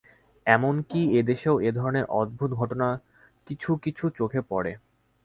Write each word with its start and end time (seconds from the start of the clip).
এমন 0.47 0.75
কি 0.89 1.01
এদেশেও 1.19 1.55
এ 1.59 1.71
ধরনের 1.71 2.05
অদ্ভুত 2.11 2.51
ঘটনা 2.53 2.87
কিছু 3.47 3.69
কিছু 3.83 4.05
চোখে 4.17 4.41
পড়ে। 4.49 4.71